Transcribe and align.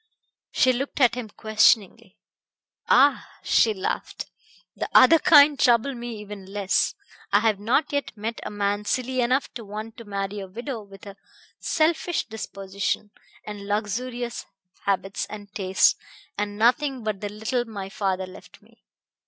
She 0.49 0.73
looked 0.73 0.99
at 0.99 1.13
him 1.13 1.29
questioningly. 1.29 2.17
"Ah!" 2.89 3.27
she 3.43 3.71
laughed. 3.71 4.25
"The 4.75 4.89
other 4.95 5.19
kind 5.19 5.59
trouble 5.59 5.93
me 5.93 6.17
even 6.19 6.47
less. 6.51 6.95
I 7.31 7.41
have 7.41 7.59
not 7.59 7.93
yet 7.93 8.17
met 8.17 8.39
a 8.41 8.49
man 8.49 8.85
silly 8.85 9.21
enough 9.21 9.53
to 9.53 9.63
want 9.63 9.97
to 9.97 10.05
marry 10.05 10.39
a 10.39 10.47
widow 10.47 10.81
with 10.81 11.05
a 11.05 11.17
selfish 11.59 12.23
disposition, 12.25 13.11
and 13.45 13.67
luxurious 13.67 14.47
habits 14.85 15.27
and 15.27 15.53
tastes, 15.53 15.95
and 16.35 16.57
nothing 16.57 17.03
but 17.03 17.21
the 17.21 17.29
little 17.29 17.65
my 17.65 17.87
father 17.87 18.25
left 18.25 18.59
me." 18.63 18.83